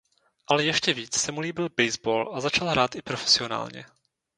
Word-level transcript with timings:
Ale 0.47 0.63
ještě 0.63 0.93
víc 0.93 1.15
se 1.17 1.31
mu 1.31 1.39
líbil 1.41 1.69
baseball 1.77 2.35
a 2.35 2.41
začal 2.41 2.69
hrát 2.69 2.95
i 2.95 3.01
profesionálně. 3.01 3.85